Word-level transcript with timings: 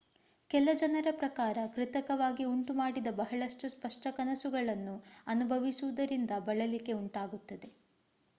ಕೆಲ 0.49 0.69
ಜನರ 0.73 1.07
ಪ್ರಕಾರ 1.11 1.57
ಕೃತಕವಾಗಿ 1.75 2.45
ಉಂಟುಮಾಡಿದ 2.45 3.09
ಬಹಳಷ್ಟು 3.11 3.69
ಸ್ಪಷ್ಟ 3.69 4.07
ಕನಸುಗಳನ್ನು 4.17 4.95
ಅನುಭವಿಸುವುದರಿಂದ 5.27 6.31
ಬಳಲಿಕೆ 6.43 6.93
ಉಂಟಾಗುತ್ತದೆ 6.93 7.71